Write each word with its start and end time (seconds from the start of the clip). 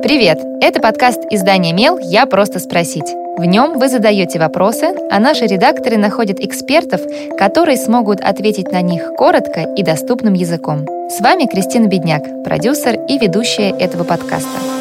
Привет! 0.00 0.38
Это 0.60 0.80
подкаст 0.80 1.18
издания 1.28 1.72
«Мел. 1.72 1.98
Я 1.98 2.26
просто 2.26 2.60
спросить». 2.60 3.12
В 3.36 3.44
нем 3.44 3.78
вы 3.78 3.88
задаете 3.88 4.38
вопросы, 4.38 4.94
а 5.10 5.18
наши 5.18 5.46
редакторы 5.46 5.96
находят 5.96 6.38
экспертов, 6.38 7.00
которые 7.36 7.76
смогут 7.76 8.20
ответить 8.20 8.70
на 8.70 8.80
них 8.80 9.14
коротко 9.16 9.62
и 9.76 9.82
доступным 9.82 10.34
языком. 10.34 10.86
С 11.10 11.20
вами 11.20 11.46
Кристина 11.46 11.86
Бедняк, 11.88 12.44
продюсер 12.44 12.94
и 13.08 13.18
ведущая 13.18 13.70
этого 13.70 14.04
подкаста. 14.04 14.77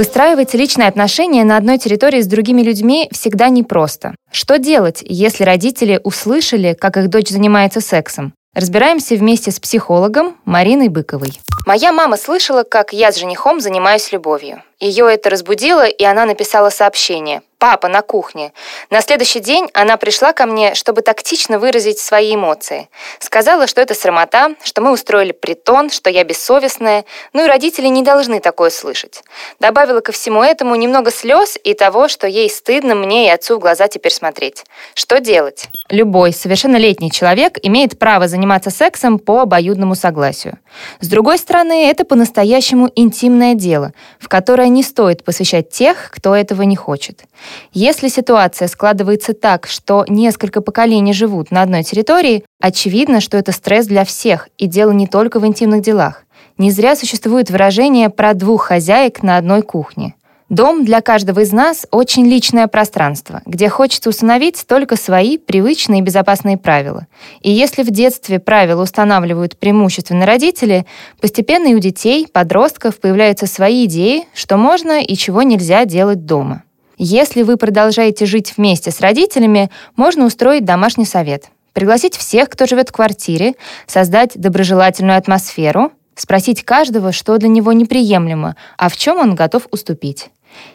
Выстраивать 0.00 0.54
личные 0.54 0.88
отношения 0.88 1.44
на 1.44 1.58
одной 1.58 1.76
территории 1.76 2.22
с 2.22 2.26
другими 2.26 2.62
людьми 2.62 3.10
всегда 3.12 3.50
непросто. 3.50 4.14
Что 4.32 4.56
делать, 4.56 5.04
если 5.06 5.44
родители 5.44 6.00
услышали, 6.02 6.72
как 6.72 6.96
их 6.96 7.10
дочь 7.10 7.28
занимается 7.28 7.82
сексом? 7.82 8.32
Разбираемся 8.54 9.14
вместе 9.14 9.50
с 9.50 9.60
психологом 9.60 10.38
Мариной 10.46 10.88
Быковой. 10.88 11.38
Моя 11.66 11.92
мама 11.92 12.16
слышала, 12.16 12.62
как 12.62 12.94
я 12.94 13.12
с 13.12 13.18
женихом 13.18 13.60
занимаюсь 13.60 14.10
любовью. 14.10 14.62
Ее 14.80 15.12
это 15.12 15.30
разбудило, 15.30 15.86
и 15.86 16.04
она 16.04 16.24
написала 16.24 16.70
сообщение 16.70 17.42
папа 17.60 17.88
на 17.88 18.02
кухне. 18.02 18.52
На 18.88 19.02
следующий 19.02 19.38
день 19.38 19.68
она 19.74 19.98
пришла 19.98 20.32
ко 20.32 20.46
мне, 20.46 20.74
чтобы 20.74 21.02
тактично 21.02 21.58
выразить 21.58 22.00
свои 22.00 22.34
эмоции. 22.34 22.88
Сказала, 23.20 23.66
что 23.66 23.82
это 23.82 23.94
срамота, 23.94 24.56
что 24.64 24.80
мы 24.80 24.90
устроили 24.90 25.32
притон, 25.32 25.90
что 25.90 26.08
я 26.08 26.24
бессовестная, 26.24 27.04
ну 27.34 27.44
и 27.44 27.46
родители 27.46 27.86
не 27.86 28.02
должны 28.02 28.40
такое 28.40 28.70
слышать. 28.70 29.22
Добавила 29.60 30.00
ко 30.00 30.10
всему 30.10 30.42
этому 30.42 30.74
немного 30.74 31.12
слез 31.12 31.58
и 31.62 31.74
того, 31.74 32.08
что 32.08 32.26
ей 32.26 32.48
стыдно 32.48 32.94
мне 32.94 33.26
и 33.26 33.30
отцу 33.30 33.56
в 33.56 33.60
глаза 33.60 33.88
теперь 33.88 34.12
смотреть. 34.12 34.64
Что 34.94 35.20
делать? 35.20 35.68
Любой 35.90 36.32
совершеннолетний 36.32 37.10
человек 37.10 37.58
имеет 37.62 37.98
право 37.98 38.26
заниматься 38.26 38.70
сексом 38.70 39.18
по 39.18 39.40
обоюдному 39.40 39.94
согласию. 39.94 40.58
С 41.00 41.08
другой 41.08 41.36
стороны, 41.36 41.90
это 41.90 42.06
по-настоящему 42.06 42.90
интимное 42.94 43.52
дело, 43.52 43.92
в 44.18 44.28
которое 44.28 44.68
не 44.70 44.82
стоит 44.82 45.24
посвящать 45.24 45.70
тех, 45.70 46.10
кто 46.10 46.34
этого 46.34 46.62
не 46.62 46.76
хочет. 46.76 47.24
Если 47.72 48.08
ситуация 48.08 48.68
складывается 48.68 49.34
так, 49.34 49.66
что 49.66 50.04
несколько 50.08 50.62
поколений 50.62 51.12
живут 51.12 51.50
на 51.50 51.62
одной 51.62 51.82
территории, 51.82 52.44
очевидно, 52.60 53.20
что 53.20 53.36
это 53.36 53.52
стресс 53.52 53.86
для 53.86 54.04
всех, 54.04 54.48
и 54.56 54.66
дело 54.66 54.92
не 54.92 55.06
только 55.06 55.40
в 55.40 55.46
интимных 55.46 55.82
делах. 55.82 56.24
Не 56.56 56.70
зря 56.70 56.96
существует 56.96 57.50
выражение 57.50 58.10
про 58.10 58.34
двух 58.34 58.64
хозяек 58.64 59.22
на 59.22 59.36
одной 59.36 59.62
кухне. 59.62 60.14
Дом 60.50 60.84
для 60.84 61.00
каждого 61.00 61.40
из 61.40 61.52
нас— 61.52 61.86
очень 61.92 62.26
личное 62.26 62.66
пространство, 62.66 63.40
где 63.46 63.68
хочется 63.68 64.10
установить 64.10 64.64
только 64.66 64.96
свои 64.96 65.38
привычные 65.38 66.00
и 66.00 66.02
безопасные 66.02 66.58
правила. 66.58 67.06
И 67.40 67.52
если 67.52 67.84
в 67.84 67.90
детстве 67.92 68.40
правила 68.40 68.82
устанавливают 68.82 69.56
преимущественно 69.56 70.26
родители, 70.26 70.86
постепенно 71.20 71.68
и 71.68 71.74
у 71.76 71.78
детей, 71.78 72.26
подростков 72.26 72.98
появляются 72.98 73.46
свои 73.46 73.84
идеи, 73.84 74.24
что 74.34 74.56
можно 74.56 75.00
и 75.00 75.14
чего 75.14 75.42
нельзя 75.42 75.84
делать 75.84 76.26
дома. 76.26 76.64
Если 76.98 77.42
вы 77.42 77.56
продолжаете 77.56 78.26
жить 78.26 78.54
вместе 78.56 78.90
с 78.90 79.00
родителями, 79.00 79.70
можно 79.94 80.26
устроить 80.26 80.64
домашний 80.64 81.06
совет. 81.06 81.44
Пригласить 81.74 82.16
всех, 82.16 82.50
кто 82.50 82.66
живет 82.66 82.88
в 82.88 82.92
квартире, 82.92 83.54
создать 83.86 84.32
доброжелательную 84.34 85.16
атмосферу, 85.16 85.92
спросить 86.16 86.64
каждого, 86.64 87.12
что 87.12 87.38
для 87.38 87.48
него 87.48 87.72
неприемлемо, 87.72 88.56
а 88.76 88.88
в 88.88 88.96
чем 88.96 89.18
он 89.18 89.36
готов 89.36 89.68
уступить. 89.70 90.30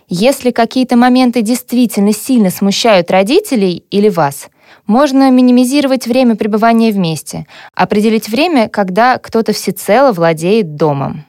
Если 0.07 0.51
какие-то 0.51 0.95
моменты 0.95 1.41
действительно 1.41 2.13
сильно 2.13 2.49
смущают 2.49 3.11
родителей 3.11 3.83
или 3.89 4.09
вас, 4.09 4.49
можно 4.87 5.31
минимизировать 5.31 6.05
время 6.05 6.35
пребывания 6.35 6.91
вместе, 6.91 7.47
определить 7.73 8.29
время, 8.29 8.69
когда 8.69 9.17
кто-то 9.17 9.53
всецело 9.53 10.11
владеет 10.11 10.75
домом. 10.75 11.25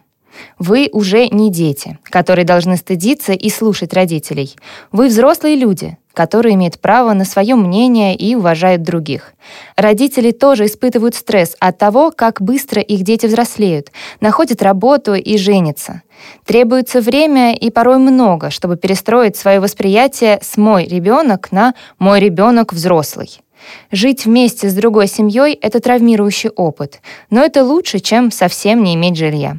Вы 0.58 0.90
уже 0.92 1.28
не 1.28 1.50
дети, 1.50 1.98
которые 2.04 2.44
должны 2.44 2.76
стыдиться 2.76 3.32
и 3.32 3.48
слушать 3.48 3.94
родителей. 3.94 4.54
Вы 4.92 5.08
взрослые 5.08 5.56
люди, 5.56 5.96
которые 6.16 6.54
имеют 6.54 6.80
право 6.80 7.12
на 7.12 7.26
свое 7.26 7.56
мнение 7.56 8.16
и 8.16 8.34
уважают 8.34 8.82
других. 8.82 9.34
Родители 9.76 10.30
тоже 10.30 10.64
испытывают 10.64 11.14
стресс 11.14 11.54
от 11.60 11.76
того, 11.76 12.10
как 12.10 12.40
быстро 12.40 12.80
их 12.80 13.02
дети 13.02 13.26
взрослеют, 13.26 13.92
находят 14.22 14.62
работу 14.62 15.12
и 15.12 15.36
женятся. 15.36 16.00
Требуется 16.46 17.02
время 17.02 17.54
и 17.54 17.68
порой 17.68 17.98
много, 17.98 18.48
чтобы 18.48 18.78
перестроить 18.78 19.36
свое 19.36 19.60
восприятие 19.60 20.38
с 20.40 20.56
«мой 20.56 20.86
ребенок» 20.86 21.52
на 21.52 21.74
«мой 21.98 22.18
ребенок 22.18 22.72
взрослый». 22.72 23.42
Жить 23.90 24.24
вместе 24.24 24.70
с 24.70 24.74
другой 24.74 25.08
семьей— 25.08 25.52
это 25.60 25.80
травмирующий 25.80 26.50
опыт, 26.50 27.00
но 27.30 27.44
это 27.44 27.64
лучше, 27.64 27.98
чем 27.98 28.30
совсем 28.30 28.82
не 28.82 28.94
иметь 28.94 29.16
жилья. 29.16 29.56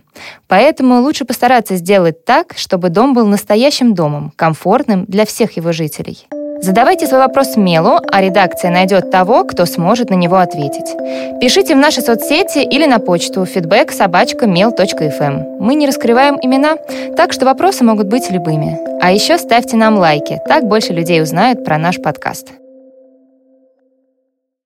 Поэтому 0.48 1.02
лучше 1.02 1.26
постараться 1.26 1.76
сделать 1.76 2.26
так, 2.26 2.54
чтобы 2.58 2.90
дом 2.90 3.14
был 3.14 3.28
настоящим 3.28 3.94
домом, 3.94 4.34
комфортным 4.36 5.06
для 5.06 5.26
всех 5.26 5.58
его 5.58 5.72
жителей. 5.72 6.26
Задавайте 6.62 7.08
свой 7.08 7.20
вопрос 7.20 7.56
Мелу, 7.56 8.00
а 8.12 8.22
редакция 8.22 8.72
найдет 8.72 9.12
того, 9.12 9.44
кто 9.44 9.66
сможет 9.66 10.10
на 10.10 10.16
него 10.16 10.38
ответить. 10.38 10.96
Пишите 11.40 11.76
в 11.76 11.78
наши 11.78 12.02
соцсети 12.02 12.60
или 12.60 12.86
на 12.86 13.00
почту 13.00 13.44
feedback 13.44 13.90
mail.fm. 13.90 15.58
Мы 15.60 15.76
не 15.76 15.88
раскрываем 15.88 16.38
имена, 16.42 16.78
так 17.16 17.34
что 17.34 17.46
вопросы 17.46 17.84
могут 17.84 18.08
быть 18.08 18.30
любыми. 18.32 18.78
А 19.02 19.12
еще 19.12 19.38
ставьте 19.38 19.78
нам 19.78 19.98
лайки, 19.98 20.42
так 20.48 20.66
больше 20.66 20.94
людей 20.94 21.22
узнают 21.22 21.64
про 21.64 21.78
наш 21.78 22.02
подкаст. 22.02 22.48